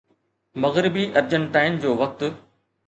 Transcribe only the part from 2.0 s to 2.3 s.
وقت